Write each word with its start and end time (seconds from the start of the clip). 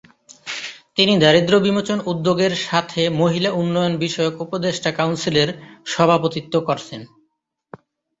তিনি 0.97 1.13
দারিদ্র্য 1.17 1.59
বিমোচন 1.59 1.99
উদ্যোগের 2.11 2.53
সাথে 2.65 3.01
মহিলা 3.21 3.49
উন্নয়ন 3.53 3.93
বিষয়ক 3.97 4.35
উপদেষ্টা 4.45 4.89
কাউন্সিলের 4.91 5.49
সভাপতিত্ব 5.85 6.53
করছেন। 6.67 7.01